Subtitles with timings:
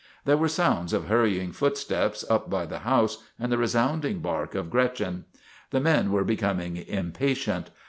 [0.25, 4.71] There were sounds of hurrying footsteps up by the house and the resounding bark of
[4.71, 5.25] Gretchen.
[5.69, 7.69] The men were becoming impatient.